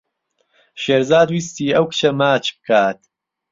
[0.83, 2.99] شێرزاد ویستی ئەو کچە ماچ بکات.